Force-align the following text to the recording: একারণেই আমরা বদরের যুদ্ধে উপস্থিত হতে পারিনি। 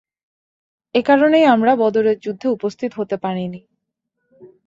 একারণেই 0.95 1.45
আমরা 1.45 1.71
বদরের 1.75 2.17
যুদ্ধে 2.19 2.47
উপস্থিত 2.49 2.91
হতে 2.99 3.15
পারিনি। 3.23 3.61